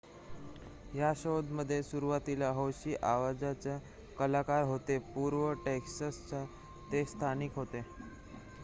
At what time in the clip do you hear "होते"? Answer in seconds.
4.65-4.97, 7.55-7.81